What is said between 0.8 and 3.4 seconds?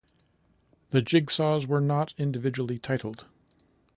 The jigsaws were not individually titled.